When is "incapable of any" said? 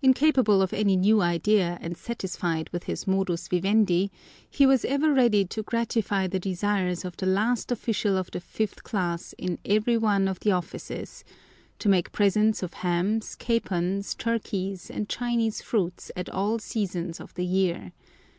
0.00-0.96